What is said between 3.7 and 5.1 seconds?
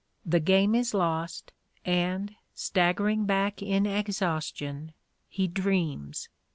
exhaustion,